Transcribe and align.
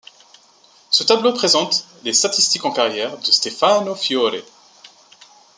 Ce 0.89 1.03
tableau 1.03 1.31
présente 1.31 1.85
les 2.03 2.13
statistiques 2.13 2.65
en 2.65 2.71
carrière 2.71 3.19
de 3.19 3.25
Stefano 3.25 3.93
Fiore. 3.93 4.41